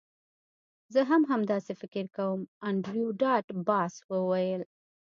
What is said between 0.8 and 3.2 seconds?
زه هم همداسې فکر کوم انډریو